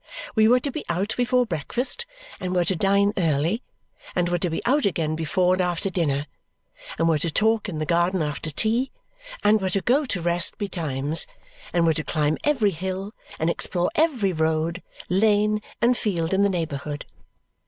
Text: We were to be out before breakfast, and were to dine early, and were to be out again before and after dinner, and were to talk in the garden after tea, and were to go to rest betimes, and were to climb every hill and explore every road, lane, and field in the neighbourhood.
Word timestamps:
We 0.35 0.47
were 0.47 0.59
to 0.61 0.71
be 0.71 0.83
out 0.89 1.13
before 1.15 1.45
breakfast, 1.45 2.07
and 2.39 2.55
were 2.55 2.65
to 2.65 2.75
dine 2.75 3.13
early, 3.19 3.61
and 4.15 4.27
were 4.29 4.39
to 4.39 4.49
be 4.49 4.65
out 4.65 4.83
again 4.83 5.15
before 5.15 5.53
and 5.53 5.61
after 5.61 5.91
dinner, 5.91 6.25
and 6.97 7.07
were 7.07 7.19
to 7.19 7.29
talk 7.29 7.69
in 7.69 7.77
the 7.77 7.85
garden 7.85 8.23
after 8.23 8.49
tea, 8.49 8.91
and 9.43 9.61
were 9.61 9.69
to 9.69 9.81
go 9.81 10.07
to 10.07 10.19
rest 10.19 10.57
betimes, 10.57 11.27
and 11.71 11.85
were 11.85 11.93
to 11.93 12.03
climb 12.03 12.39
every 12.43 12.71
hill 12.71 13.13
and 13.37 13.51
explore 13.51 13.91
every 13.93 14.33
road, 14.33 14.81
lane, 15.07 15.61
and 15.83 15.95
field 15.95 16.33
in 16.33 16.41
the 16.41 16.49
neighbourhood. 16.49 17.05